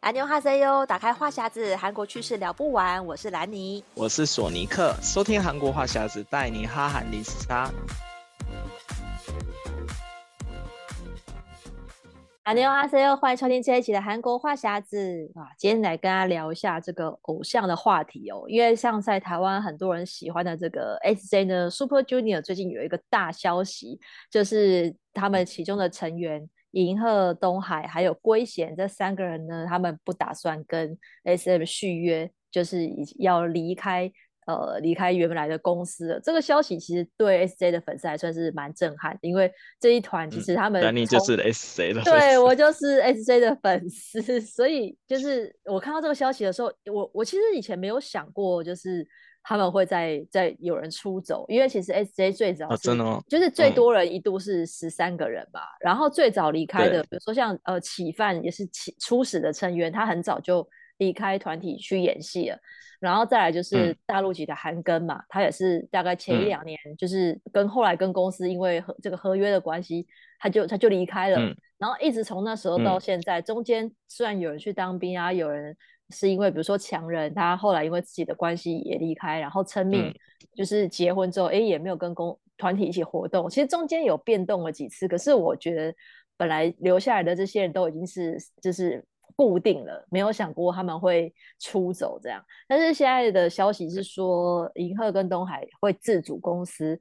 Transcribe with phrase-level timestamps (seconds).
[0.00, 3.04] 安妞哈塞哟，打开话匣子，韩国趣事聊不完。
[3.04, 7.70] 我是兰妮，我是索尼克，收听韩国话匣子，带你哈韩零时差。
[12.44, 15.52] 阿妞哈塞哟，欢迎收听这一期的韩国话匣子啊！
[15.58, 26.48] 今天来跟大家聊一下这个偶像的话题哦，因为像在台湾很多人喜欢的这个 SJ 呢，Super Junior 最近有一个大消息，就是他们其中的成员。
[26.72, 34.10] 银赫、东海还有圭贤这三个人呢，他们不打算跟 SM 续约，就是已要离开，
[34.46, 36.20] 呃，离开原来的公司了。
[36.20, 49.06] 这个消息其实对 SJ 的粉丝还算是蛮震撼，因为这一团其实他们，那、嗯、你就是 SJ 的，对我就是 SJ 的粉丝， 所以就是我看到这个消息的时候，我我其实以前没有想过，就是。
[49.42, 53.20] 他们会在在有人出走，因为其实 SJ 最早真的吗？
[53.26, 55.60] 就是最多人一度是十三个人吧。
[55.60, 62.58] 嗯、然后最早离开的，比如说像呃启范也是起初始的成员，他很早就离开团体去演戏了。
[63.00, 70.06] 然后再来就是大陆籍的韩庚嘛，嗯、他也是大概前一两年，就是跟后来跟公司因为合这个合约的关系，
[70.38, 71.38] 他就他就离开了。
[71.40, 75.74] 嗯、然后一直从那时候到现在，嗯、中间虽然有人去当兵啊，有人。
[76.10, 80.12] 是因为比如说强人，他后来因为自己的关系也离开，然后称命，
[80.54, 83.48] 就是结婚之后，哎、嗯，也没有跟公团体一起活动。
[83.48, 85.94] 其实中间有变动了几次，可是我觉得
[86.36, 89.04] 本来留下来的这些人都已经是就是
[89.36, 92.44] 固定了，没有想过他们会出走这样。
[92.68, 97.00] 但是现在的消息是说，银赫跟东海会自主公司。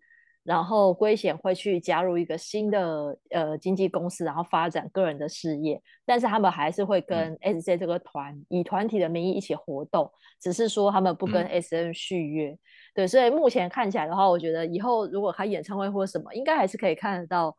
[0.49, 10.11] 然后圭贤会去加入一个新的呃经纪公司，然后发展个人的事业，但是他们还是会跟 SJ 这个团、嗯、以团体的名义一起活动，
[10.41, 12.49] 只是说他们不跟 SM 续约。
[12.49, 12.59] 嗯、
[12.95, 17.55] 对，所以目前看起来的话，我觉得以后如果开演唱会或什么，应该还是可以看得到。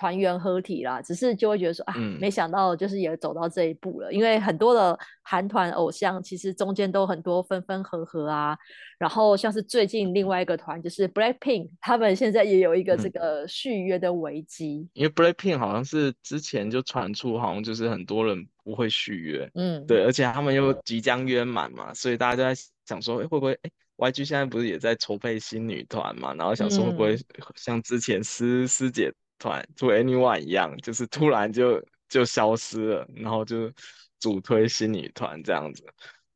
[0.00, 4.10] 团圆合体啦，只是就会觉得说啊，嗯、没想到就是也走到这一步了。
[4.10, 8.56] 因为很多的韩团偶像其实中间都很多分分合合啊。
[8.98, 14.88] 然后像是最近另外一个团就是 Blackpink，他们现在也有一个这个续约的危机。
[14.94, 26.32] 因为 Blackpink 好像是之前就传出好像就是很多人不会续约，嗯，对，而且他们又即将约满嘛，所以大家都在想说，哎，会不会哎，YG 现在不是也在筹备新女团嘛？
[26.32, 27.18] 然后想说会不会
[27.54, 29.12] 像之前师师姐。
[29.40, 33.72] 团做 anyone 一样，就是突然就就消失了，然后就
[34.20, 35.84] 主推新女团这样子。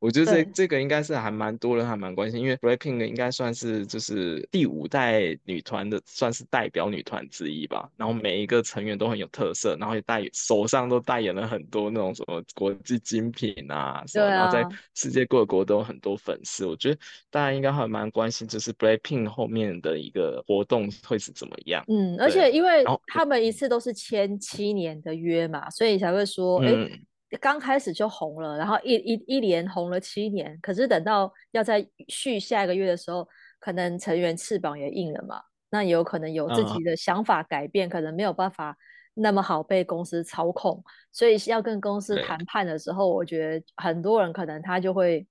[0.01, 7.89] 我觉得这对这个应该是还蛮多人还蛮关心，因为 BLACKPINK 应该算是就是第五代女团的算是代表女团之一吧。
[7.97, 14.63] 然后每一个成员都很有特色，然后也代手上都代言了很多那种什么国际精品啊，什么，然后在
[14.95, 16.67] 世界各国都有很多粉丝。
[16.67, 17.01] 我觉得
[17.31, 21.83] 大家应该还蛮关心，就是 BLACKPINK 后面的一个活动会是怎么样。
[21.89, 26.91] 嗯，而且因为他们一次都是签七年的约嘛，所以才会说，哎、嗯。
[27.41, 33.27] 刚开始就红了，然后一一一连红了七年，可是等到要再续下一个月的时候，
[33.61, 35.41] 可能成员翅膀也硬了嘛，
[35.71, 37.93] 那也有可能有自己的想法改变，uh.
[37.93, 38.77] 可能没有办法
[39.15, 45.27] 那么好被公司操控，所以要跟公司谈判的时候，我觉得很多人可能他就会。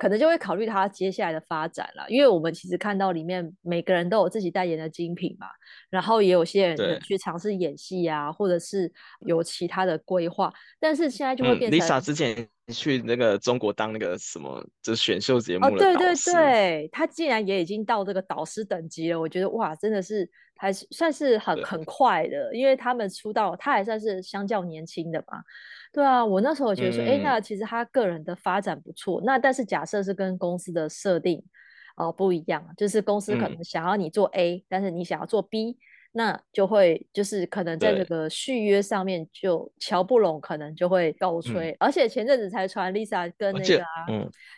[0.00, 5.46] 可能就会考虑他接下来的发展了，因为我们其实看到里面每个人都有自己代言的精品嘛，
[5.90, 8.90] 然后也有些人去尝试演戏啊，或者是
[9.26, 10.50] 有其他的规划，
[10.80, 25.42] 但是现在就会变成、嗯、Lisa 之前去那个中国当那个什么，就是选秀节目的导师，哦，对对对，他竟然也已经到这个导师等级了，我觉得哇，真的是还是算是很很快的，因为他们出道，他还算是相较年轻的嘛。
[25.92, 29.20] 对啊，我那时候觉得说，哎、嗯，那其实他个人的发展不错。
[29.24, 31.42] 那但是假设是跟公司的设定
[31.96, 35.76] 哦、呃、不一样，就是公司可能想要你做 A，、嗯、但是你想要做 B，
[36.12, 41.74] 那就会就是可能在这个续约上面就乔不拢，可能就会告吹。
[41.78, 44.06] 而且前阵子才传 Lisa 跟那个啊，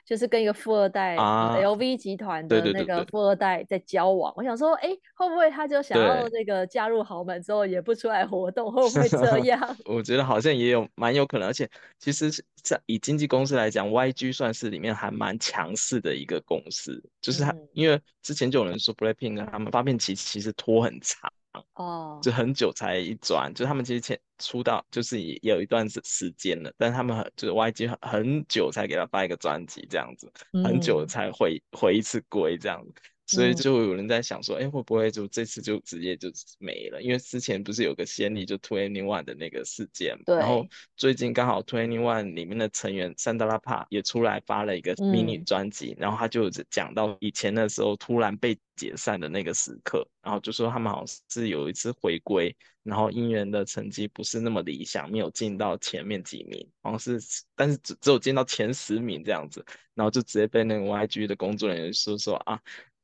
[0.07, 4.33] 就是跟一个富二代 LV 集团的那个富二代在交往。
[4.37, 9.77] 我想说，哎，会不会他就想要那个加入豪门之后也不出来活动，会不会这 样？
[9.85, 12.31] 我觉得好像也有蛮有可能，而且其实
[12.63, 21.33] 在以经纪公司来讲，YG 算是里面还蛮强势的一个公司，就是他因为之前就有人说 BLACKPINK 他们发片期其实拖很长。
[21.75, 32.95] 哦，就很久才一转，就他们其实前出道就是也有一段时时间了，但他们很就是 YG 很很久才给他发一个专辑这样子，嗯、很久才回回一次归这样子。
[33.33, 37.01] 所以就有人在想说，哎、嗯，会不会就这次就直接就没了？
[37.01, 40.37] 因为之前不是有个先例，就 2NE1 的那个事件，对。
[40.37, 57.21] 然后最近刚好 2NE1 里面的成员 Sandra 也出来发了一个迷你专辑，嗯、然后他就讲到以前的时候突然被解散的那个时刻，然后就说他们好像是有一次回归，然后音源的成绩不是那么理想，没有进到前面几名，好像是，
[57.55, 59.65] 但是只只有进到前十名这样子，
[59.95, 62.61] 然后就直接被那个 YG 的工作人员说说啊。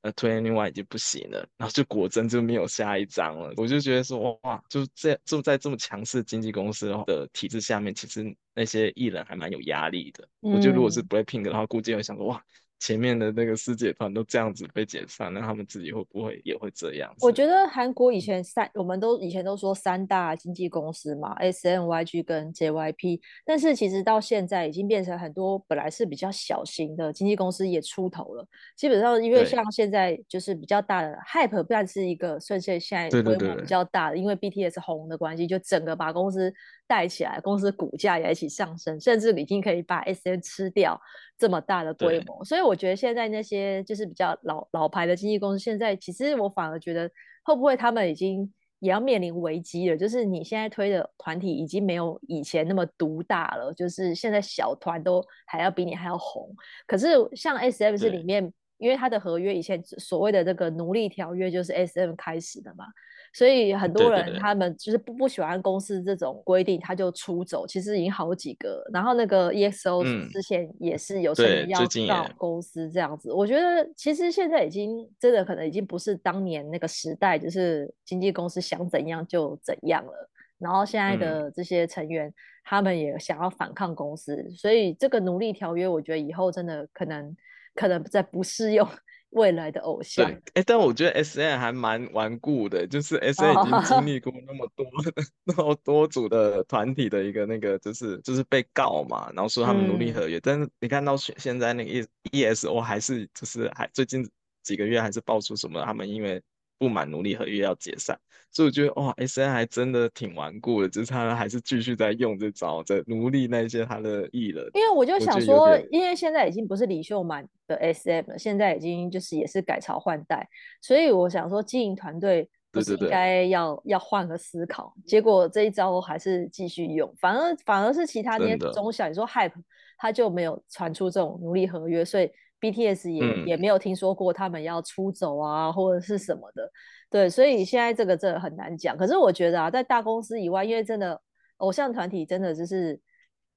[0.09, 3.53] 呃，2NE1 已经不行了，然后就果真就没有下一张了。
[3.57, 10.27] 我就觉得说，哇，就这就在这么强势经纪公司的体制下面，其实那些艺人还蛮有压力的。
[10.41, 12.43] 嗯、我觉得如果是 BLACKPINK 的话，估计会想说，哇。
[12.79, 17.13] 前面的那个师姐团都这样子被解散，那他们自己会不会也会这样？
[17.21, 28.47] 我觉得韩国以前三，我们都以前都说三大经纪公司嘛，S N Y G 跟 JYP，但是其实到现在已经变成很多本来是比较小型的经纪公司也出头了。
[28.77, 36.53] 基本上因为像现在就是比较大的 Hype，不但是一个算是现在规模比较大的，因为 BTS 红的关系，就整个把公司
[36.87, 41.01] 带起来，公司股价也一起上升，甚至已经可以把 S N 吃掉。
[41.41, 47.11] 这么大的规模，所以我觉得现在那些就是比较老老牌的经纪公司，现在其实我反而觉得
[47.43, 49.97] 会不会他们已经也要面临危机了？
[49.97, 56.55] 就是你现在推的团体已经没有以前那么独大了，就是现在小团都还要比你还要红。
[56.87, 62.85] 可是像 SM 是里面，因为他的合约以前所谓的这个奴隶条约就是 SM 开始的嘛。
[63.33, 67.67] 所以很多人他们就是不不喜欢公司这种规定，他就出走。
[67.67, 73.33] 其实已经好几个，然后那个 EXO 之前也是有人要到公司这样子。
[73.33, 80.31] 我觉得其实现在已经真的可能已经不是当年那个时代，就是经纪公司想怎样就怎样了。
[80.59, 82.33] 然后现在的这些成员
[82.65, 87.37] 他们也想要反抗公司，所以这个奴隶条约，我觉得以后真的可能
[87.75, 88.89] 可能在不适用。
[89.31, 94.87] 未来的偶像，对，哎，但我觉得 S N 还蛮顽固的，就是 S N 已经经历 过那么多、
[95.45, 104.29] 那么多组的团体的一个那个，就是就是被告嘛，然后说他们奴隶合约，嗯、但是你看到现现在那个 EXO 还是就是还最近
[104.63, 106.43] 几个月还是爆出什么他们因为。
[106.79, 108.17] 不满奴隶合约要解散，
[108.53, 114.65] 所以我觉得哇，SM 还真的挺顽固的，就是他还是继续在用这招，在奴隶那些他的艺人。
[114.75, 120.49] 因为我就想说，因为现在已经不是李秀满的 SM 了，现在已经就是也是改朝换代，
[120.81, 124.95] 所以我想说经营团队不是应该要要换个思考。
[125.05, 129.53] 结果这一招还是继续用，反而反而是其他那些中小，你说 Hype
[129.99, 132.31] 他就没有传出这种奴隶合约，所以。
[132.61, 136.71] BTS 也、嗯、也没有听说过他们要出走啊，或者是什么的，
[137.11, 138.97] 对，所以现在这个真的很难讲。
[138.97, 141.21] 可是我觉得啊，在大公司以外，因为真的
[141.59, 143.01] 偶像团体真的就是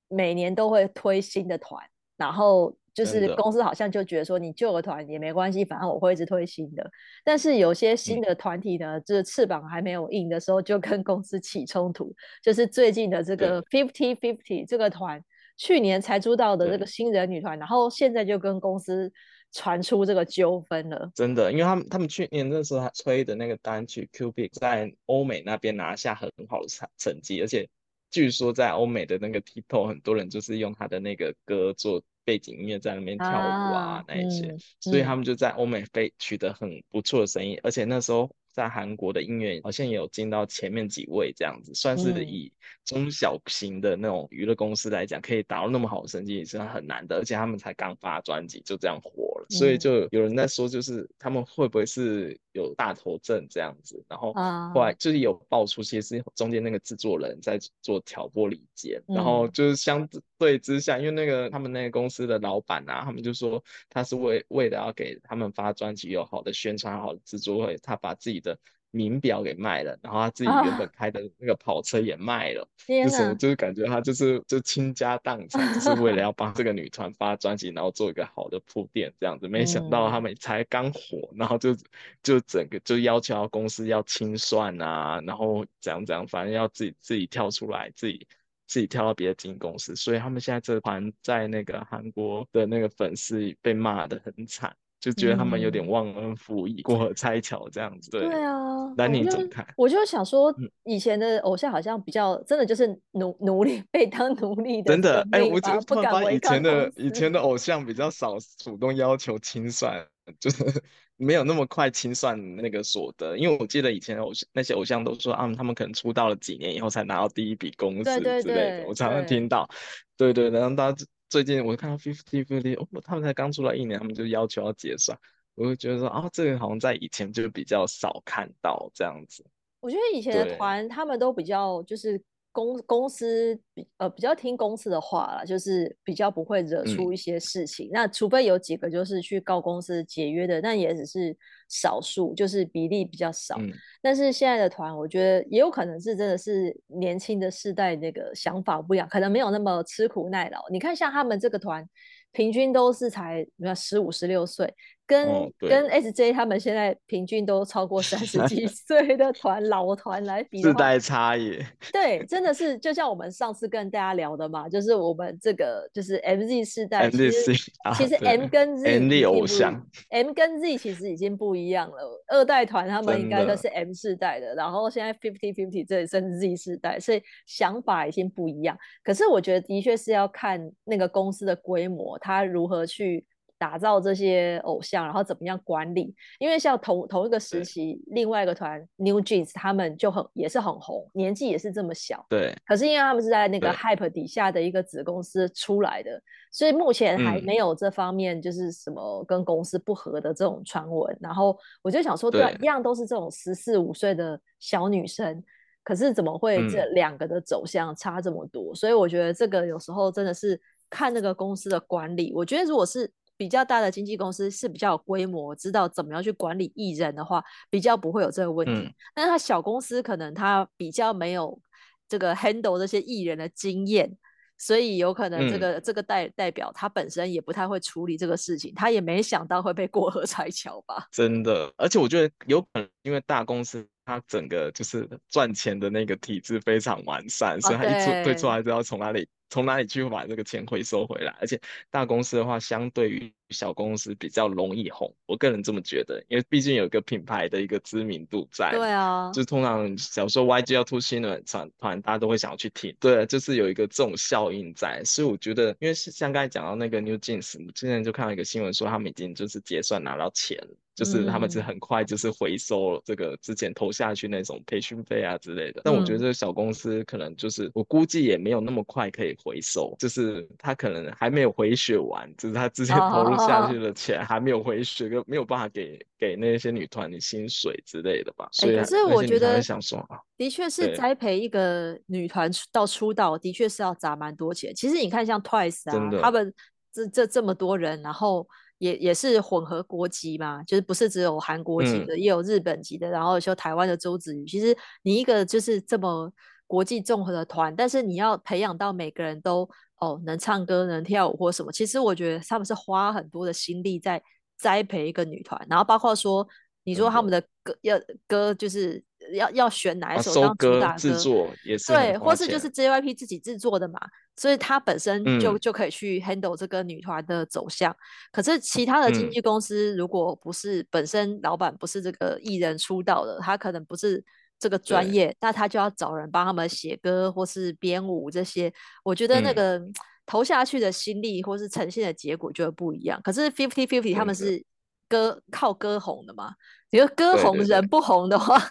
[0.08, 1.84] 每年都会推新的团，
[2.18, 6.88] 然后就是公司好像就觉得说你旧的团也没关系，反正我会一直推新的。
[7.24, 12.14] 但是有些新的团体呢，就是、翅膀还没有硬的时候，就跟公司起冲突。
[12.44, 15.24] 就是最近的这个 Fifty Fifty 这个团。
[15.62, 19.14] 去年才出道的这个新人女团，然后现在就跟公司
[19.52, 21.12] 传出这个纠纷了。
[21.14, 27.70] 真的，因为他们他们去年那时候还吹的那个单曲《Cupid》在欧美那边拿下很好的成成绩，而且
[28.10, 38.32] 据说在欧美的那个 TikTok 很多人就是用他的那个歌做背景音乐在那边跳舞啊，啊那一些，嗯、所以他们就在欧美被取得很不错的生意，嗯、而且那时候。
[38.52, 42.52] 在韩国的音乐好像也有进到前面几位这样子，算是以
[42.86, 47.18] 中小型的那种娱乐公司来讲，可以达到那么好的成绩也是很难的。
[47.18, 54.04] 而且他们才刚发专辑就这样火了，所以就有人在说，就是他们会不会是有大头症这样子？
[54.10, 54.34] 然后
[54.74, 68.58] 后来就是有爆出，其实是中间那个制作人在做挑拨离间，然后就是相对之下，因为那个他们那个公司的老板啊，他们就说他是为为了要给他们发专辑有好的宣传、好的制作会，他把自己的
[68.94, 79.48] 名表给卖了，然后他自己原本开的那个跑车也卖了， 啊、就是就是感觉他就是就倾家荡产，就是为了 要帮这个女团发专辑，然后做一个好的铺垫这样子。
[79.48, 81.74] 没想到他们才刚火，然后就
[82.22, 88.28] 就整个就要求公司要清算啊，然后怎样怎样，反正要自己自己跳出来，自己
[88.68, 89.96] 自己跳到别的经纪公司。
[89.96, 94.76] 所以他们现在这团在那个韩国的那个粉丝被骂的很惨。
[95.02, 98.54] 就觉得他们有点忘恩负义、嗯、过河拆桥这样子，对，对啊，
[98.96, 99.66] 那你怎么看？
[99.76, 100.54] 我就想说，
[100.84, 104.92] 以前的偶像好像比较真的就是奴奴隶，被当奴隶的。
[104.94, 110.06] 真的，哎、欸，我就不敢以前的以前的偶像比较少主动要求清算，
[110.40, 110.64] 就是
[111.18, 113.36] 没有那么快清算那个所得。
[113.36, 119.68] 因为我记得以前偶像那些偶像都说啊，他们可能出道了几年以后才拿到第一笔工资之类的，对对对，我常常听到。
[120.16, 121.04] 对对，然后大家。
[121.32, 125.18] 最近我看到 Fifty Fifty，哦，他们才刚出来一年，他们就要求要结算，
[125.56, 129.44] 我就觉得说啊，这个好像在以前就比较少看到这样子。
[129.80, 132.22] 我觉得以前的团他们都比较就是。
[132.52, 137.88] 公公司比呃比较听公司的话啦，就是比较不会惹出一些事情。
[137.88, 141.36] 嗯、那除非有几个就是去告公司解约的，但也只是
[141.70, 143.56] 少数，就是比例比较少。
[143.60, 150.60] 嗯、但是现在的团，我觉得也有可能是真的是年轻的世代那个想法不一样，可能没有那么吃苦耐劳。
[150.70, 151.88] 你看像他们这个团，
[152.32, 154.74] 平均都是才十五十六岁。
[155.08, 161.60] 跟、哦、跟 SJ 他们现在平均都超过三十几 岁的团老团来比，世代差异。
[161.92, 172.24] 对，真的是就像我们上次跟大家聊的嘛，就是我们这个就是 MZ 世代，其实、啊、其实 M 跟 Z 偶像，M 跟 Z 其实已经不一样了。
[172.28, 178.78] 二代团他们应该都是 M 世代的，的然后现在 Fifty Fifty 这里是 Z 世代，所以想法已经不一样。
[179.04, 183.26] 可是我觉得的确是要看那个公司的规模，它如何去。
[183.62, 186.16] 打造这些偶像，然后怎么样管理？
[186.40, 192.26] 因为像同同一个时期，另外一个团 New Jeans 他们就很也是很红，年纪也是这么小。
[192.28, 192.52] 对。
[192.66, 196.20] 可是因为他们是在那个 Hype 底下的一个子公司出来的，
[196.52, 201.16] 所以目前还没有这方面就是什么跟公司不合的这种传闻。
[201.22, 205.44] 然后我就想说，对，一样都是这种十四五岁的小女生，
[205.84, 208.74] 可是怎么会这两个的走向差这么多？
[208.74, 208.76] 嗯。
[208.76, 212.34] 所以我觉得这个有时候真的是看那个公司的管理。
[212.36, 218.74] 我觉得如果是比较大的经纪公司是比较有规模，知道怎么样去管理艺人的话，比较不会有这个问题。
[218.74, 221.60] 嗯、但是他小公司可能他比较没有
[222.08, 224.16] 这个 handle 这些艺人的经验，
[224.58, 231.08] 所以有可能这个、嗯、这个代代表他本身也不太会处理这个事情，他也没想到会被过河拆桥吧？
[231.12, 239.28] 真的，而且我觉得有可能因为大公司它整个就是赚钱的那个体制非常完善，所以他一出推出来知道从哪里。
[239.52, 241.36] 从哪里去把这个钱回收回来？
[241.40, 248.72] 而且大公司的话，相对于小公司比较容易红，我个人这么觉得，因为毕竟有一个品牌的一个知名度在。
[248.72, 252.96] 对啊，就通常小时候 YG 要出新的团团，大家都会想要去听。
[253.00, 260.76] 对，就是有一个这种效应在，所以我觉得，因为像刚才讲到那个 New Jeans，之前就看到一个新闻说，他们已经就是结算拿到钱了。
[260.94, 278.48] 就是他们是很快就是回收这个之前投下去那种培训费啊之类的，但我觉得这个小公司可能就是我估计也没有那么快可以回收，就是他可能还没有回血完，就是他之前投入下去的钱还没有回血，就没有办法给给那些女团的薪水之类的吧。
[278.52, 284.74] 所以可是我觉得想说啊，的确是栽培一个女团到出道，的确是要砸蛮多钱。
[284.76, 286.54] 其实你看像 Twice 啊，他们
[286.94, 288.48] 这这这么多人，然后。
[288.82, 294.44] 也也是混合国籍嘛，就是不是只有韩国籍的，嗯、也有日本籍的，然后有台湾的周子瑜。
[294.48, 296.34] 其实你一个就是这么
[296.66, 299.70] 国际综合的团，但是你要培养到每个人都
[300.02, 304.22] 哦能唱歌、能跳舞或什么，其实我觉得他们是花很多的心力在
[304.58, 306.46] 栽培一个女团，然后包括说
[306.84, 307.42] 你说他们的。
[307.64, 309.02] 歌、嗯、要歌就是。
[309.34, 311.78] 要要选哪一首当主打歌，制作也。
[311.78, 314.00] 是对，或是就是 JYP 自己制作的嘛，
[314.36, 317.96] 所以他本身就、嗯、就可以去 handle 这个女团的走向。
[318.32, 324.26] 可是其他的经纪公司，如果不是本身老板不是这个艺人出道的，他可能不是
[324.62, 328.72] 这个专业，那他就要找人帮他们写歌或是编舞这些。
[329.04, 329.82] 我觉得那个
[330.28, 333.20] 投下去的心力或是呈现的结果就会不一样。
[333.24, 334.64] 可是 Fifty Fifty 他们是
[335.10, 336.54] 歌靠歌红的嘛？
[336.92, 338.62] 你说歌红人不红的话，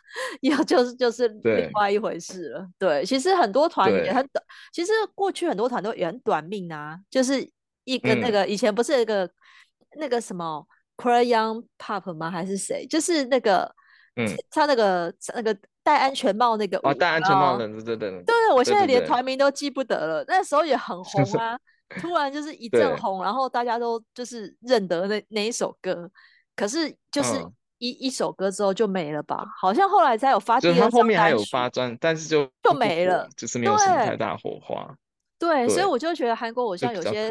[0.43, 2.69] 要就是就是另外一回事了。
[2.79, 6.97] 对，对，其实很多团也很短，其实过去很多团都也很短命啊。
[7.11, 7.51] 就是
[7.83, 9.29] 一个那个、嗯、以前不是一个
[9.97, 10.65] 那个什么
[10.97, 12.31] Crayon Pop 吗？
[12.31, 12.87] 还是谁？
[12.87, 13.75] 就是那个
[14.17, 18.23] 嗯，他那个那个戴安全帽那个哦，戴安全帽的，对对对。
[18.23, 20.25] 对，我现在连团名都记不得了。
[20.29, 21.59] 那时候也很 红啊，
[22.01, 26.11] 突然就是一阵红，然后大家都就是认得那那一首歌。
[26.55, 27.43] 可是就是
[27.79, 29.47] 一一首歌之后就没了吧？
[29.59, 34.95] 好像后来才有发第二张单曲，他后面还有发专，但是就就没了，就是没有什么太大火花。
[35.39, 37.31] 对，对所以我就觉得韩国偶像有些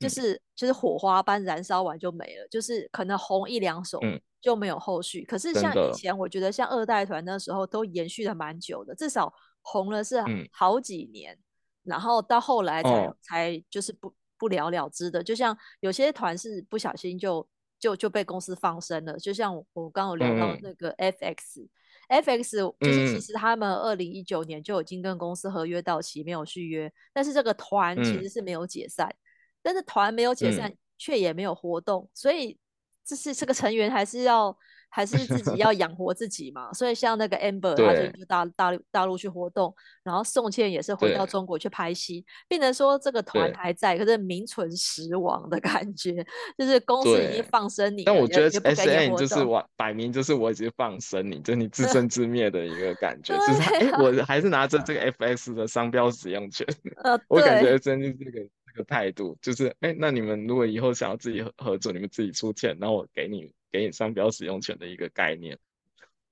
[0.00, 4.00] 就是就，就是火花般燃烧完就没了，就是可能红一两首
[4.42, 5.22] 就没有后续。
[5.22, 9.32] 嗯、可是像以前，我觉得像二代团那时候都延续的蛮久的，至少
[9.62, 10.22] 红了是
[10.52, 11.40] 好几年，嗯、
[11.84, 15.22] 然后到后来才、哦、才就是不不了了之的。
[15.22, 17.48] 就像有些团是不小心就。
[17.82, 21.68] 就就被公司放生了，就像我刚刚有聊到那个 FX，FX、
[22.06, 29.18] 嗯、FX 就是其实他们二零一九年就已经跟公司合约到期，没有续约，但是这个团其实是没有解散，嗯、
[29.62, 32.56] 但是团没有解散，却、嗯、也没有活动，所以
[33.04, 34.56] 这是这个成员还是要。
[34.94, 46.22] 还是自己 要养活自己嘛，所以像那个 Amber，他就去大大陆大陆去活动，然后宋茜也是回到中国去拍戏，变成说这个团还在，可是名存实亡的感觉，
[46.58, 48.04] 就是公司已经放生你。
[48.04, 56.66] 但我觉得 S M 就是我摆明就是我已经放生你，就你自生自灭的一个感 觉，就是哎、欸，我还是拿着这个 F X 的商标使用权，
[57.02, 63.52] 呃、 我感觉真是这个这个态度，就是哎、欸，那你们如果以后想要自己合合作，你们自己出钱，然后我给你。
[63.72, 65.58] 给你商标使用权的一个概念，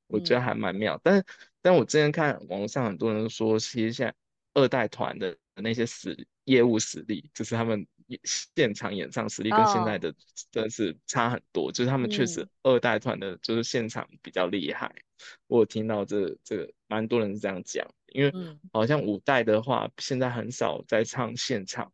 [0.09, 0.97] 我觉得还蛮妙。
[0.97, 1.25] 嗯、但是，
[1.63, 4.15] 但我之前看网络上很多人都说，其实现在
[4.53, 7.87] 二代团的那些实业务实力，就是他们
[8.25, 10.15] 现场演唱实力跟现在的
[10.51, 11.71] 真的是差很多。
[11.71, 14.93] 哦、就是他们确实二代团的，就是现场比较厉害。
[14.95, 15.03] 嗯、
[15.47, 18.31] 我有听到这这个蛮多人是这样讲，因为
[18.71, 21.91] 好像五代的话，现在很少在唱现场。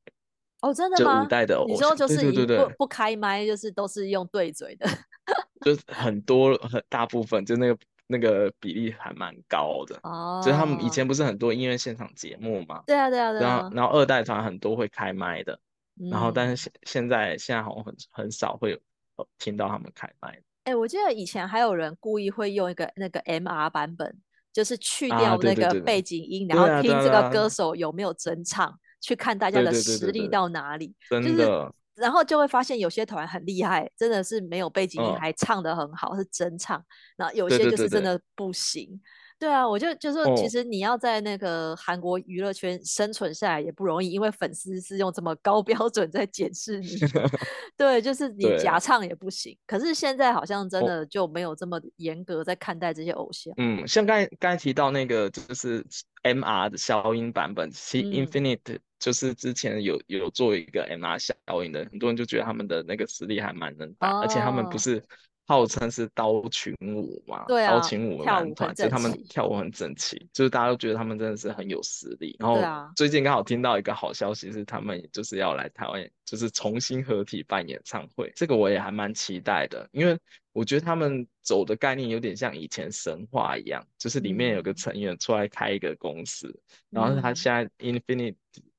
[0.60, 1.20] 哦，真的吗？
[1.20, 4.88] 就五代的，你说就是不对对对不开麦，就是都是用对嘴的。
[5.64, 10.40] 就是很多很大部分，就那个那个比例还蛮高的哦。
[10.44, 12.82] 就是他们以前不是很多音乐现场节目嘛？
[12.86, 13.42] 对啊，对啊，对啊。
[13.42, 15.58] 然后，然后二代团很多会开麦的，
[16.00, 20.28] 嗯、然后但是现现在现在好像很很少会有听到他们开麦。
[20.64, 24.16] 哎、欸，我记得以前还有人故意会用一个那个 MR 版本，
[24.52, 28.75] 就是去掉那个背景音，啊、然后听这个歌手有没有真唱，啊、
[29.06, 30.92] 去看大家的实力到哪里。
[31.08, 31.75] 对对对对对真的。
[31.94, 36.84] 然后就会发现有些团很厉害，真的是没有背景音还唱得很好，哦、是真唱。
[37.16, 39.00] 然后有些就是真的不行。
[39.38, 46.88] 对，啊，我就就说，其实你要在那个韩国娱乐圈生存下来也不容易，因为粉丝是用这么高 标准在检视你。
[47.76, 49.56] 对，就是你假唱也不行。
[49.66, 53.54] 可是现在好像真的就没有这么严格在看待这些偶像。
[53.56, 55.82] 嗯，像刚才刚才提到那个就是
[56.22, 58.80] MR 的消音版本，其 Infinite、嗯。
[58.99, 61.35] 就是之前有有做一个 MR 效
[61.65, 65.03] 应的，很多人就觉得他们的那个实力还蛮能打，哦、而且他们不是
[65.47, 67.45] 号称是刀群舞嘛？
[67.47, 72.35] 对啊，刀群舞男团，就他们跳舞很整齐，就是大家都觉得他们真的是很有实力。
[72.41, 72.59] 然后
[72.97, 80.19] 最近刚好听到一个好消息是，他们就是要来台湾，就是重新合体办演唱会，这个我也还蛮期待的，因为
[80.52, 88.35] 我觉得他们走的概念有点像以前神话一样，就是里面有个成员出来开一个公司，嗯、然后他现在 Infinite。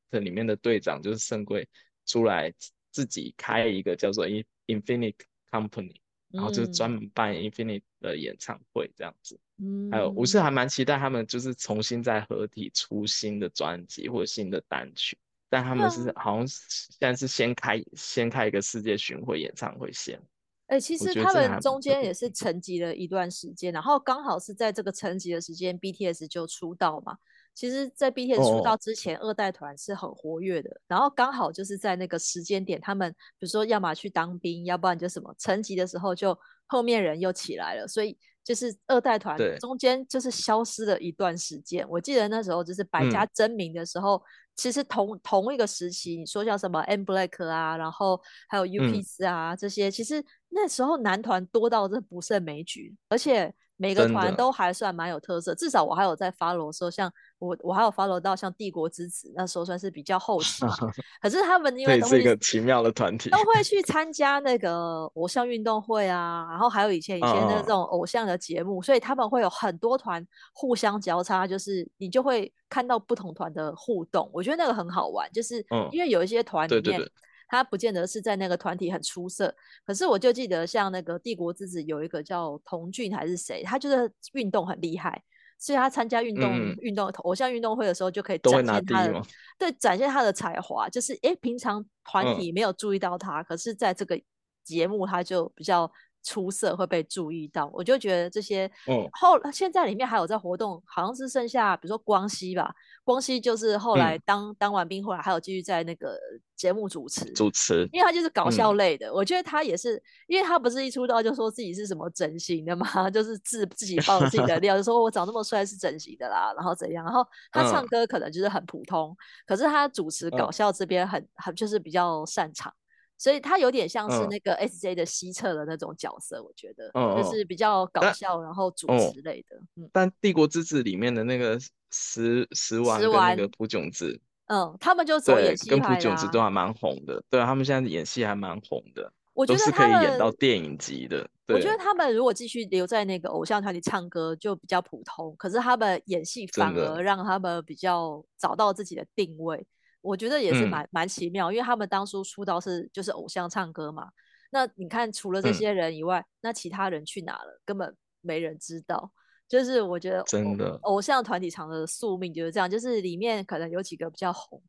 [0.09, 1.67] 这里面的队长就是圣贵
[2.05, 2.53] 出来
[2.91, 4.27] 自己开一个叫做
[4.67, 5.15] Infinite
[5.51, 5.95] Company，
[6.29, 9.39] 然后就是专门办 Infinite 的演唱会这样子。
[9.59, 15.17] 嗯，还有我是还蛮期待他们就是重新再合体出新的专辑或者新的单曲，
[15.49, 20.21] 但他们是好像现在是先开先开一个世界巡回演唱会先。
[20.67, 27.17] 哎、欸，其实他们中间也是沉寂了一段时间，然后刚好是在这个沉寂的时间，BTS 就出道嘛。
[27.53, 30.69] 其实，在 BTS 出道之前，二代团是很活跃的。
[30.87, 37.87] 然后刚好就是在那个时间点，他们比如说要么去当兵，要不然就什么沉寂的时候，就后面人又起来了。
[37.87, 41.83] 所以就是二代团中间就是消失了一段时间。
[41.89, 44.21] 我记得那时候就是百家争鸣的时候，
[44.57, 53.53] 其实同同一个时期，你说像什么 M Black 啊，然后还有 U-Peace 啊这些，其实那时候男团多到这不胜枚举，而且。
[53.77, 60.65] 每个团都还算蛮有特色，至少我还有在 follow 说，像我我还有 follow 到像帝国之子，那时候算是比较后期。
[61.21, 76.81] 可是他们因为都是一个奇妙的团体，都会 去参加那个偶像运动会啊，然后还有以前以前的这种偶像的节目，所以他们会有很多团互相交叉，就是你就会看到不同团的互动，我觉得那个很好玩，就是因为有一些团里面。
[76.81, 77.11] 对对对
[77.47, 79.55] 他不见得是在那个团体很出色，
[79.85, 85.23] 可是我就记得像那个帝国之子有一个叫童俊还是谁，他就是运动很厉害，
[85.57, 89.21] 所以他参加运动运、嗯、动偶像运动会的时候就可以展现他的
[89.57, 94.19] 对展现他的才华，就是诶平常团体没有注意到他，嗯、可是在这个
[94.63, 95.89] 节目他就比较
[96.27, 97.69] 出色，会被注意到。
[97.73, 102.69] 我就觉得这些，嗯，后现在里面还有在活动，好像是剩下比如说光熙吧，
[103.05, 106.19] 光熙就是后来当、嗯、当完兵，后来还有继续在那个
[106.57, 109.07] 节目主持主持，因为他就是搞笑类的。
[109.07, 122.73] 嗯、我觉得他也是，因为他不是一出道就说自己是什么整形的嘛，就是自自己爆自己的料，就说我长那么帅是整形的啦，然后怎样，然后他唱歌可能就是很普通，嗯、可是他主持搞笑这边很很就是比较擅长。
[123.17, 129.57] 所以他有点像是那个 SJ 的西侧的那种角色，我觉得，就是比较搞笑，然后主持类的。
[129.75, 131.59] 嗯，但《帝国之子》里面的那个
[131.91, 137.23] 石石丸跟那个朴炯植，嗯，他们就走演戏派，跟朴炯植都还蛮红的。
[137.29, 141.27] 对，他们现在演戏还蛮红的，我觉得都是可以演到电影级的。
[141.47, 145.33] 我觉得他们如果继续留在那个偶像团体唱歌，就比较普通。
[145.37, 149.65] 可是他们演戏反而让他们比较找到自己的定位。
[150.07, 154.09] 我觉得也是蛮蛮、嗯、奇妙，因为他们当初出道是就是偶像唱歌嘛。
[154.51, 157.61] 那你看，除了这些人以外，嗯、那其他人去哪了？
[157.65, 159.11] 根本没人知道。
[159.49, 164.61] 就是我觉得真的偶像团体常的宿命就是这样，就是里面可能有几个比较红，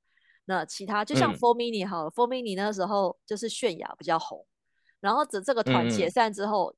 [0.47, 4.45] 那其他就像 Four Mini 好了、嗯、Four Mini 那时候就是泫雅比较红，
[5.01, 6.75] 然后这这个团解散之后，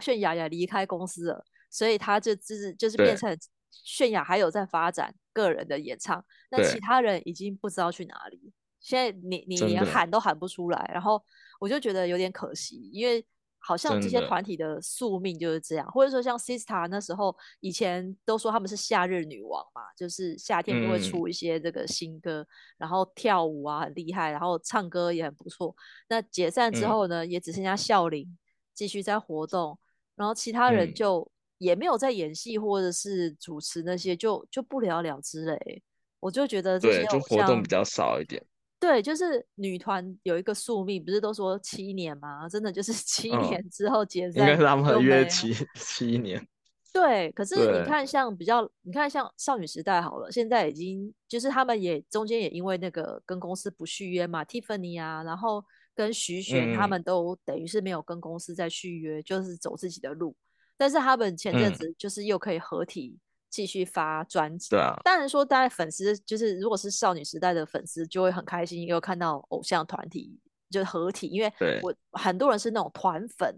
[0.00, 3.38] 泫雅也离开公司了，所以他就就是就是变成。
[3.70, 8.52] 泫雅还有在发展个人的演唱，那其他人已经不知道去哪里。
[8.80, 11.22] 现在你你连喊都喊不出来，然后
[11.58, 13.24] 我就觉得有点可惜，因为
[13.58, 22.46] 好像这些团体的宿命就是这样，或者说像 Sistar 那时候以前都说他们是夏日女王嘛，就是夏天就会出一些这个新歌，嗯、
[22.78, 25.74] 然后跳舞啊很厉害，然后唱歌也很不错。
[26.08, 28.38] 那解散之后呢，嗯、也只剩下笑琳
[28.74, 29.78] 继续在活动，
[30.14, 31.30] 然后其他人就。
[31.60, 35.82] 嗯也没有在演戏或者是主持那些，就就不了了之嘞。
[36.20, 38.44] 我就觉得这些对，就活动比较少一点。
[38.80, 42.48] 对，就是女团有一个宿命，不是都说七年吗？
[42.48, 46.40] 真的就是七年之后解散，嗯、应该是他们合约七七年。
[46.94, 60.34] 对，可是你看，像比较，你看像少女时代好了，现在已经就是他们也中间也因为那个跟公司不续约嘛，Tiffany 啊，然后跟徐玄他们都等于是没有跟公司在续约，嗯、就是走自己的路。
[60.78, 63.18] 但是他们前阵子就是又可以合体
[63.50, 64.94] 继续发专辑，对啊。
[65.04, 70.38] 当然说，大家粉丝就是如果是少女时代的粉丝，就会很开心，又看到偶像团体
[70.70, 73.54] 就合体，因为我很多人是那种团粉。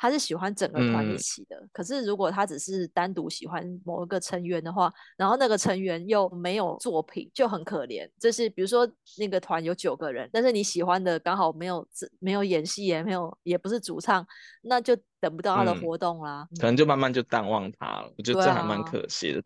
[0.00, 8.08] 他是喜欢整个团一起的，嗯、可是如果他只是单独喜欢某一个成员的话，然后那个成员又没有作品，就很可怜。
[8.18, 11.86] 就是比如说那个团有九个人，但是你喜欢的刚好没有
[12.18, 14.26] 没有演戏，也没有也不是主唱，
[14.62, 18.10] 那就等不到他的活动啦，嗯、可能就慢慢就淡忘他了。
[18.16, 19.42] 我觉得这还蛮可惜的。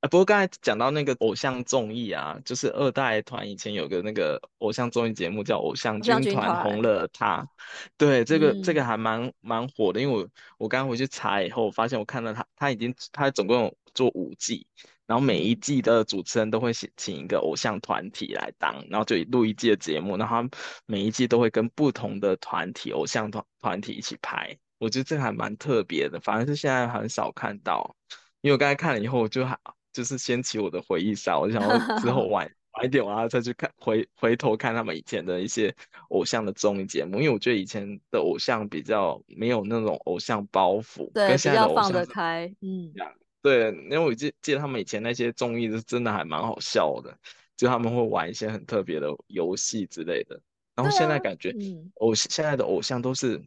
[0.00, 7.46] 啊，不过刚才讲到那个偶像综艺啊，就是二代团以前有个那个偶像综艺节目叫《偶像军团》，红了他。
[7.96, 14.66] 对，这个、嗯、这个还蛮蛮火的，因为我我刚回去查以后，我发现我看到他他已经他总共有做五季，
[15.06, 20.48] 然后每一季的主持人都会请请一个偶像团体来当，然后就录一季的节目，然后他
[20.86, 27.94] 每一季都会跟不同的团体偶像团团体一起拍，我觉得这个还蛮特别的，反正是现在很少看到。
[28.46, 29.58] 因为我刚才看了以后，我就还
[29.92, 35.74] 就是掀起我的回忆杀，我就想说 之后晚晚一点，我要再去看回回头看他们以前的一些
[36.10, 42.94] 偶像的综艺节目，因为我觉得以前的偶像比较没有那种偶像包袱，对，跟现在的偶像比较放得开，嗯，
[43.42, 47.18] 对，因为我记记得他们以前那些综艺是真的还蛮好笑的，
[47.56, 50.40] 就他们会玩一些很特别的游戏之类的，
[50.76, 51.50] 然后现在感觉
[51.94, 53.42] 偶、啊嗯、现在的偶像都是。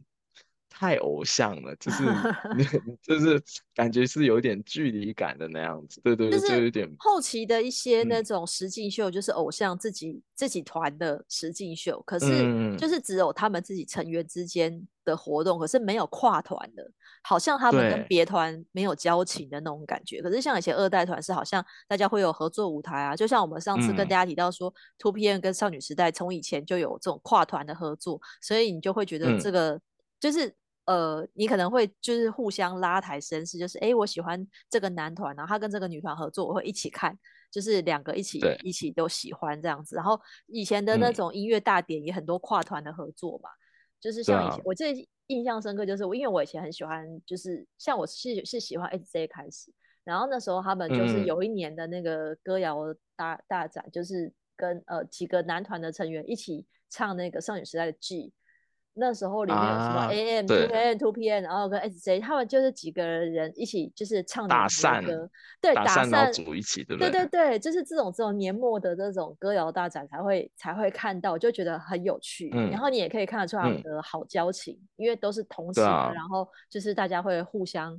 [0.70, 2.04] 太偶像了，就是
[3.02, 3.42] 就是
[3.74, 16.88] 感觉是有点距离感的那样子，对对对，就有点后期的一些那种实境秀，就是偶像自己、嗯、自己团的实境秀，可是就是只有他们自己成员之间的活动，可是没有跨团的，
[17.22, 20.22] 好像他们跟别团没有交情的那种感觉。
[20.22, 29.78] 可是像以前二代团是好像大家会有合作舞台啊，就像我们上次跟大家提到说，2PM、嗯、跟少女时代从以前就有这种跨团的合作，所以你就会觉得这个
[30.20, 30.54] 就是。
[30.90, 37.16] 呃，你可能会就是互相拉抬声势，就是哎，我喜欢这个男团，然后他跟这个女团合作，我会一起看，
[37.48, 39.94] 就是两个一起一起都喜欢这样子。
[39.94, 43.62] 然后以前的那种音乐大典也很多跨团的合作嘛，嗯、
[44.00, 49.72] 就是像以前、啊、我最印象深刻就是我，因为我以前很喜欢，就是像我是是喜欢 SJ 开始，
[50.02, 52.78] 然后那时候他们就是有一年的那个歌谣
[53.14, 58.32] 大大展，就是跟呃几个男团的成员一起唱那个少女时代的 G。
[58.94, 64.54] 那时候里面有什么 AM、2AM、2PM，然后跟 SJ，他们就是几个人一起就是唱的
[65.06, 67.10] 歌，对，打散组一起，对不对？
[67.10, 72.50] 对对对，就是这种这种年末的这种歌谣大展才会才会看到，就觉得很有趣。
[72.52, 77.98] 嗯、然后你也可以看得出他们的好交情，嗯、因为都是同期的，啊、然后就是大家会互相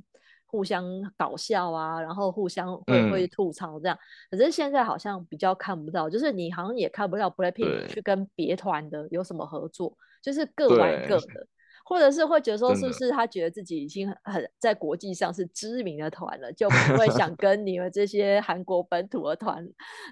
[0.52, 0.84] 互相
[1.16, 3.98] 搞笑啊，然后互相会、嗯、会吐槽这样。
[4.30, 9.96] 可是现在好像比较看不到，就是你好像也看不到 BLACKPINK 去跟别团的有什么合作。
[10.22, 11.46] 就是各玩各的，
[11.84, 19.66] 或者是会觉得说，是不是他觉得自己已经很在国际上是知名的团了，就不会想 跟你们这些韩国本土的团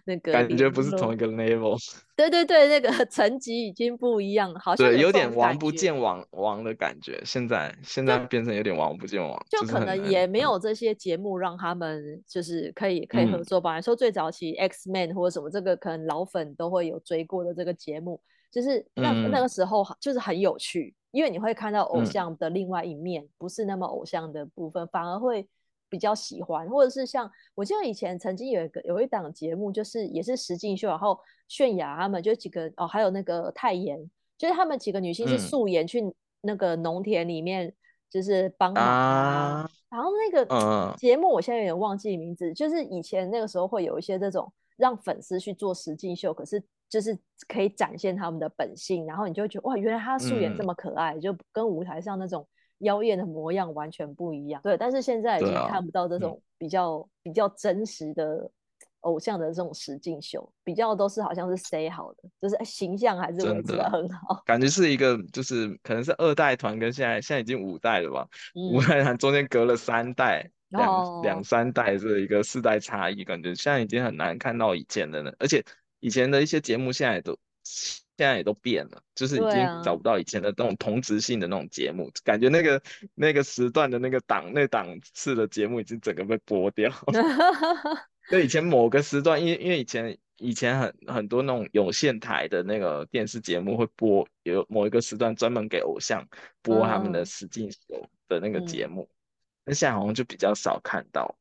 [0.05, 1.77] 那个感觉不是同一个 level。
[2.17, 7.19] 对对对，那个 层级已经不一样，好像有，对有点王不见王王的感觉。
[7.25, 13.79] 现在现在变成有点王不见王，就可能也没有这些节目让他们就是可以可以合作吧。
[13.79, 18.21] 嗯、说最早期 X Man 或者什么，这个可能老粉都会有追过的这个节目。
[18.51, 25.49] 就是那那个时候就是很有趣，嗯、因为你会看到偶像的另外一面，嗯、不是那么偶像的部分，反而会
[25.89, 26.69] 比较喜欢。
[26.69, 31.19] 或者是像我记得以前曾经有一个有一档节目，就是也是实境秀，然后
[31.49, 33.99] 泫雅他们就几个哦，还有那个泰妍，
[34.39, 36.03] 就是他们几个女性是素颜去
[36.43, 37.75] 那个农田里面，
[38.09, 46.61] 就是帮忙然后那个节目我现在有点忘记名字，就是以前那个时候会有一些这种让粉丝去做实境秀，可是。
[46.91, 47.17] 就是
[47.47, 52.45] 可以展现他们的本性，然后你就会觉得哇，原来他素颜这么可爱，嗯、就跟舞台上那种
[52.79, 54.61] 妖艳的模样完全不一样。
[54.61, 58.51] 对，但是现在已经看不到这种比较、啊嗯、比较真实的
[59.03, 64.43] 偶像的这种实境秀，比较都是好像是 say 好的，就是形象还是维持得很好。
[64.45, 75.65] 感觉是一个就是可能是二代团跟现在现在已经五代了吧，嗯、五代团中间隔了三代，两两、哦、三代这一个世代差异，感觉现在已经很难看到以前的了，而且。
[76.03, 82.83] 以前的一些节目现在都现在也都变了，就是已经找不到以前的那种同质性的那种节目，啊、感觉那个
[83.15, 86.91] 那个时段的那个档那档次的节目已经整个被剥掉。
[88.31, 96.27] 就以前某个时段，因为因为以前以前很很多那种有线台的那个电视节目会播有某一个时段专门给偶像
[96.63, 97.79] 播他们的实境秀
[98.27, 99.07] 的那个节目，
[99.67, 101.37] 现在好像就比较少看到，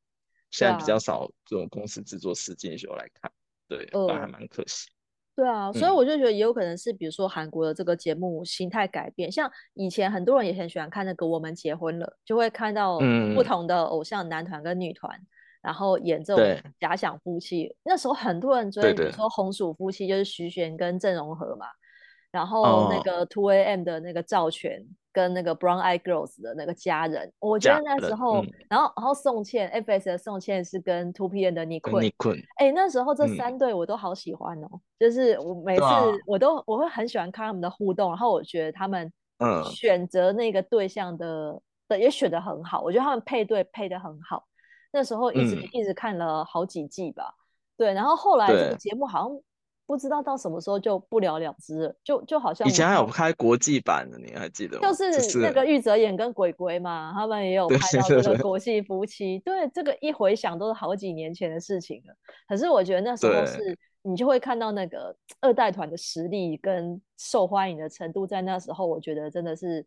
[0.51, 3.31] 现在比较少这种公司制作实境秀来看。
[3.67, 4.87] 对，呃，还蛮可惜。
[5.35, 12.99] 对啊，所以我就觉得也有可能是，比如说韩国的这个节目形态改变，嗯、像以前很多人也很喜欢看那个《我们结婚了》，就会看到
[13.33, 15.27] 不同的偶像男团跟女团，嗯、
[15.61, 17.73] 然后演这种假想夫妻。
[17.83, 21.67] 那时候很多人追，比如说红薯夫妻就是徐玄跟郑容和嘛，
[22.31, 24.85] 然后那个 Two A.M 的那个赵权。
[25.11, 35.83] 跟那个 Brown Eyed Girls 的那个家人，我觉得那时候，嗯、然后然后宋茜 FS 的宋茜是跟 Two P.M 的尼坤，尼坤，哎，那时候这三对我都好喜欢哦，嗯、就是我每次
[36.27, 39.11] 我都、啊、我会很喜欢看他们的互动，然后我觉得他们
[39.73, 44.45] 选择那个对象的的、嗯、也选的很好，我觉得他们配对配的很好，
[44.93, 47.33] 那时候一直、嗯、一直看了好几季吧，
[47.75, 49.41] 对，然后后来这个节目好像。
[49.89, 54.87] 不知道到什么时候就不了了之了，就就好像以前还有拍国际版的，你还记得吗？
[54.87, 59.39] 就是那个玉泽演跟鬼鬼嘛，他们也有拍到这个国际夫妻。
[59.39, 62.13] 对，这个一回想都是好几年前的事情了。
[62.47, 69.83] 可是我觉得那时候是你就会看到那个二代团的实力跟受欢迎的程度，在那时候我觉得真的是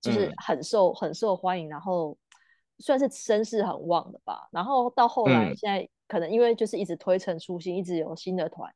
[0.00, 2.16] 就是很受、嗯、很受欢迎，然后
[2.78, 4.48] 算是声势很旺的吧。
[4.50, 8.72] 然后到后来现在可能因为就是一直推陈出新，一直有新的团。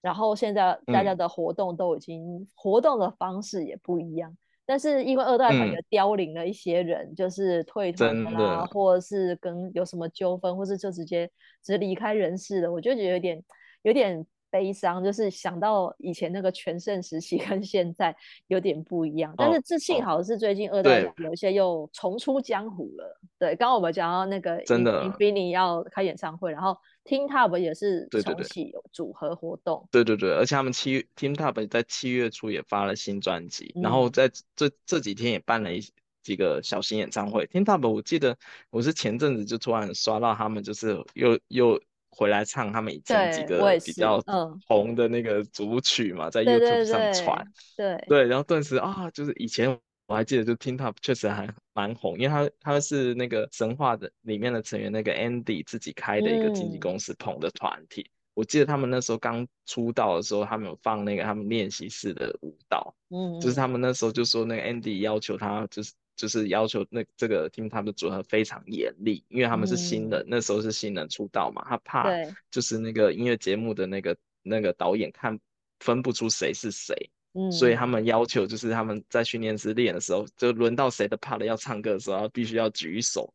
[0.00, 8.66] 然后现在大家的活动都已经、嗯、活动的方式也不一样，但是因为二代团也凋零了一些人，嗯、就是退团啦，的。
[8.66, 11.26] 或者是跟有什么纠纷，或是就直接
[11.62, 13.42] 直接离开人世了，我就觉得有点
[13.82, 18.14] 有点悲伤，就是想到以前那个全盛时期 跟现在
[18.48, 19.32] 有点不一样。
[19.32, 23.20] 哦、但是这幸好是最近二代有一些又重出江湖了。
[23.38, 26.76] 对，刚刚我们讲到那个真的 Infinity 要开演唱会，然后。
[27.04, 35.80] TeamTop 也是重启有组合活动，对对对，而且他们七 TeamTop 在七月初也发了新专辑，嗯、然后在这这几天也办了一
[36.22, 37.46] 几个小型演唱会。
[37.46, 38.36] TeamTop 我记得
[38.68, 41.80] 我是前阵子就突然刷到他们，就是又又
[42.18, 44.20] 回来唱他们以前几个比较
[44.66, 49.78] 红的那个主曲嘛，在 YouTube 上传，对对，然后顿时啊，就是以前。
[50.10, 58.00] 我还记得，就 TeamTop 确实还蛮红，因为他他是那个神话的里面的成员，那个 Andy 自己开的一个经纪公司捧的团体。
[58.00, 72.10] 嗯、我记得他们那时候刚出道的时候，他们有放那个他们练习室的舞蹈，嗯，就是他们那时候就说那个 Andy 要求他，就是就是要求那这个 TeamTop 的组合非常严厉，因为他们是新人，嗯、那时候是新人出道嘛，他怕
[72.50, 75.38] 就是那个音乐节目的那个那个导演看
[75.80, 76.94] 分不出谁是谁。
[77.32, 83.32] 嗯，所以他们要求就是他们在训练室练的时候，就轮到谁的 part 要唱歌的时候，必须要举手。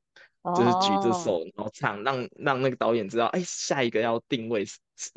[0.57, 4.65] 就是举着手，然后唱，让让那个导演知道，哎，下一个要定位，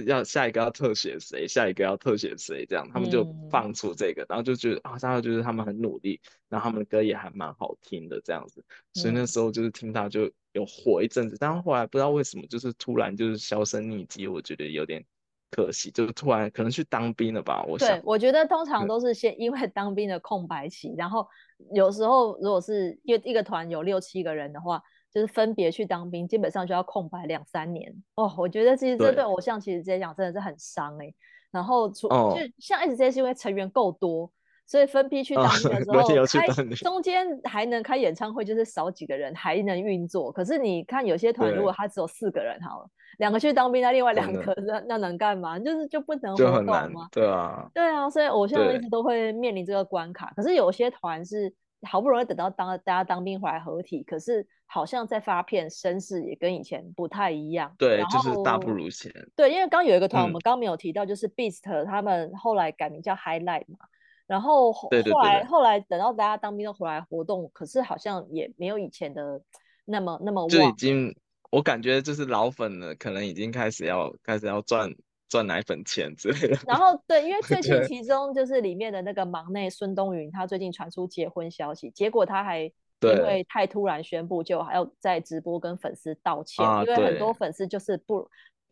[0.07, 15.05] 要下一个要特写谁，下一个要特写谁，这样他们就放出这个，嗯、然后就觉得啊，大家觉得他们很努力，然后他们的歌也还蛮好听的这样子，所以那时候就是听到就有火一阵子，嗯、但后来不知道为什么，就是突然就是销声匿迹，我觉得有点
[15.51, 17.89] 可惜，就是突然可能去当兵了吧，我想。
[17.89, 21.29] 对，我觉得通常都是先因为当兵的空白期，然后
[21.75, 24.83] 有时候如果是一一个团有六七个人的话。
[25.17, 28.31] 就是分别去当兵，基本上就要空白两三年哦。
[28.37, 31.15] 我觉得其实这对偶像其实这样真的是很伤哎、欸。
[31.51, 34.31] 然后除、哦、就像 S.J 是因为成员够多，
[34.67, 40.31] 所以分批去当兵的时候，哦、开中间还能开演唱会，就是少几个人还能运作。
[40.31, 45.59] 可是你看有些团如果他只有四个人好了，两个去当兵，那另外两个那那能干嘛？
[45.59, 47.09] 就是就不能活动吗？
[47.11, 50.31] 对啊，对啊，所以偶像一直都会面临这个关卡。
[50.37, 51.55] 可是有些团是。
[51.83, 57.75] 好不容易等到当大家当兵回来合体，可是好像在发片声势也跟以前不太一样。
[57.79, 59.13] 对，就是大不如前。
[59.37, 63.79] 对，因为刚有一个团，我们刚没有提到，就是 Beast 他们后来改名叫 Highlight 嘛。
[64.27, 64.89] 然后后
[65.23, 69.41] 来后来等到大家当兵都回来活动，可是好像也没有以前的
[69.85, 70.49] 那么那么旺。
[70.49, 71.15] 就已经，
[71.51, 74.91] 我感觉就是老粉了，可能已经开始要开始要赚。
[75.29, 88.29] 赚奶粉钱之类的， 然后对，因为最近其中就是里面的那个忙内孙东云，他最近传出结婚消息，结果他还因为太突然宣布，就还要在直播跟粉丝道歉，啊、因为很多粉丝就是不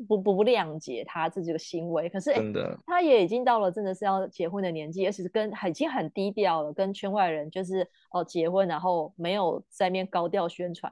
[0.09, 2.09] 不不谅解他自己的行为。
[2.09, 2.43] 可是哎，
[2.87, 10.91] 他也已经到了真的是要结婚的年纪，而且是跟已经很低调了，跟圈外人就是哦结婚，然后没有在面高调宣传。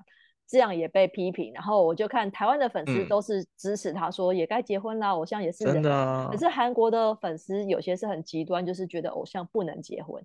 [0.52, 5.72] 这样也被批评，然后我就看台湾的粉丝都是支持他，说也该结婚啦，嗯、偶像也是人。
[5.72, 6.28] 真的、啊。
[6.30, 10.22] 可是韩国的粉丝有些是很极端，就是觉得偶像不能结婚，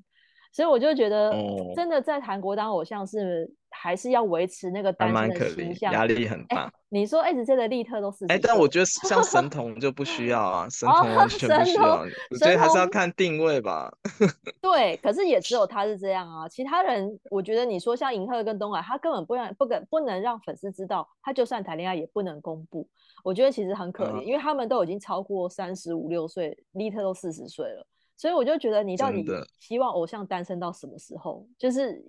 [0.52, 1.34] 所以我就觉得
[1.76, 3.52] 真的在韩国当偶像是。
[3.70, 6.72] 还是要维持那个单身的形象，压力很大。
[6.90, 12.00] 你说 SJ 的利特都是哎，但我觉得像神 童就不需要啊，神童完全不需要。
[12.32, 13.92] 我觉得还是要看定位吧。
[14.62, 22.88] 对，可是也只有他是这样啊，其他人我觉得你说像银赫跟东海，他根本不让不敢不能让粉丝知道，他就算谈恋爱也不能公布。
[23.24, 27.86] 我觉得其实很可怜，因为他们都已经超过三十五六岁，利特都四十岁了。
[28.18, 29.24] 所以我就觉得，你到底
[29.60, 31.48] 希望偶像单身到什么时候？
[31.58, 32.04] 就是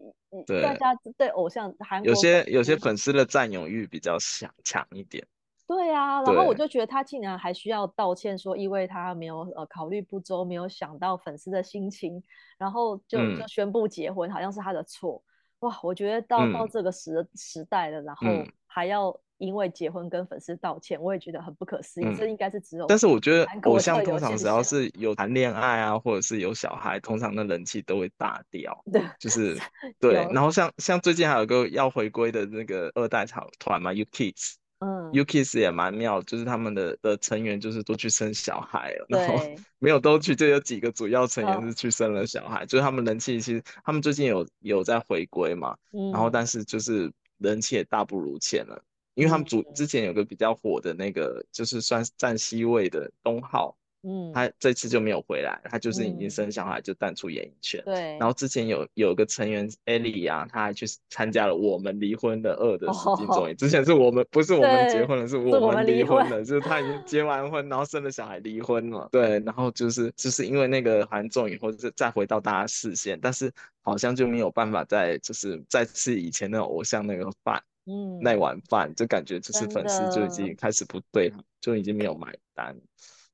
[0.63, 5.23] 大家对偶像韩国有些有些粉丝的占有欲比较强强一点。
[5.67, 12.23] 对啊，然后我就觉得他竟然还需要道歉，说因为他没有呃考虑不周，没有想到粉丝的心情，
[12.57, 15.23] 然后就就宣布结婚，好像是他的错。
[15.61, 18.27] 哇，我觉得到到这个时时代了，然后
[18.67, 19.15] 还要。
[19.39, 22.05] 因为结婚跟粉丝道歉，我也觉得很不可思议。
[22.05, 28.85] 嗯、这应该是只有，但是我觉得偶像通常只要是有谈恋爱啊，或者是有小孩，通常的人气都会大掉。
[28.93, 29.57] 对，就是
[29.99, 30.15] 对。
[30.33, 39.45] 然后像像最近还有个要回归的那个二代草团嘛，U Kids 嗯，U-KISS 也蛮妙，就是他们的的成员就是都去生小孩了，然后
[39.81, 48.81] 没有都去，就有几个主要成员是去生了小孩，就是他们人气其实他们最近有有在回归嘛，嗯、然后但是就是人气也大不如前了。
[49.19, 57.83] 因为他们主之前有个比较火的那个，就是算占 C 位的东浩，嗯，他这次就没有回来，他就是已经生小孩就淡出演艺圈。
[57.85, 58.17] 对。
[58.19, 63.55] 然后之前有有个成员艾莉啊，他还去参加了《我们离婚的二》的实境综 艺。
[63.55, 69.09] 之前是我们不是我们结婚了，是我们离婚了，就是他已经结完婚，然后生了小孩离婚了。
[69.11, 69.41] 对。
[69.41, 73.53] 然后就是就是因为那个韩综以后，是再回到大家视线，但是
[73.83, 77.61] 好像就没有办法再就是再吃以前那种偶像那个饭。
[77.91, 82.79] 嗯，那碗饭就感觉就是粉丝就已经开始不对，就已经没有买单，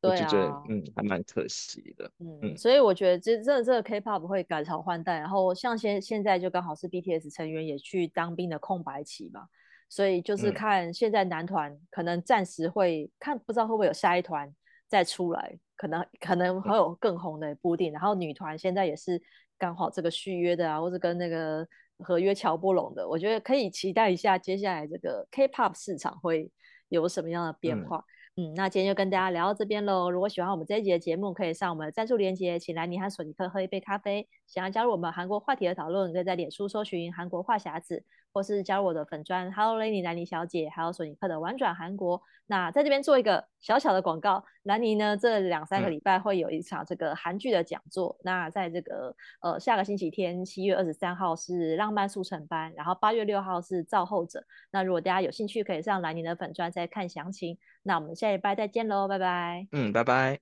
[0.01, 2.09] 对啊、我就觉得嗯还蛮可惜的。
[2.21, 9.49] 嗯，嗯所以我觉得这这这个 K-pop 会改朝换代，然后像现现在就刚好是 BTS 成员也去当兵的空白期嘛，
[9.89, 14.55] 所以就是看现在男团可能暂时会看不知道会不会有下一团
[14.87, 19.21] 再出来，可能可能会有更红的不一定，然后女团现在也是
[19.59, 21.67] 刚好这个续约的啊，或者跟那个。
[21.99, 26.51] 合约乔布隆的，我觉得可以期待一下接下来这个 K-pop 市场会
[26.89, 28.05] 有什么样的变化。
[28.37, 30.11] 嗯，嗯，那今天就跟大家聊到这边喽。
[30.11, 34.29] 如果喜欢我们这一集的节目，可以上我们的赞助链接，请来尼和索尼克喝一杯咖啡。
[34.47, 38.05] 想要加入我们韩国话题的讨论，可以在脸书搜寻“韩国话匣子”。
[38.35, 42.21] 或是加入我的粉专，Hello Lenny 兰妮小姐，还有索尼克的玩转韩国。
[42.47, 48.15] 那在这边做一个小小的广告，兰妮呢这两三个礼拜会有一场这个韩剧的讲座。
[48.19, 54.45] 嗯、那在这个呃下个星期天七月二十三号是浪漫速成班，然后八月六号是造后者。
[54.73, 57.57] 那如果大家有兴趣，可以上兰妮的粉专再看详情。
[57.85, 59.67] 那我们下礼拜再见喽，拜拜。
[59.71, 60.41] 嗯，拜拜。